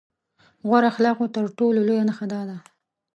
غوره 0.67 0.87
اخلاقو 0.91 1.25
تر 1.35 1.45
ټولو 1.57 1.79
لويه 1.87 2.03
نښه 2.09 2.25
دا 2.31 2.41
ده. 2.49 2.57